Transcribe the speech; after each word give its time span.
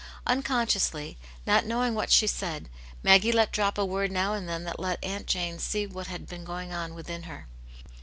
Unconsciously, 0.25 1.15
not 1.45 1.63
knowing 1.67 1.93
what 1.93 2.11
she 2.11 2.25
said, 2.25 2.69
Maggfie 3.03 3.31
let 3.31 3.51
drop 3.51 3.77
a 3.77 3.85
word 3.85 4.11
now 4.11 4.33
and 4.33 4.49
then 4.49 4.63
that 4.63 4.79
let 4.79 4.97
Aunt 5.03 5.27
Jane 5.27 5.59
see 5.59 5.85
what 5.85 6.07
had 6.07 6.27
been 6.27 6.43
going 6.43 6.73
on 6.73 6.95
within 6.95 7.21
her. 7.29 7.45